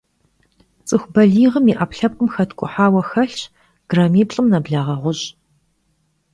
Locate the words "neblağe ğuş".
4.53-5.25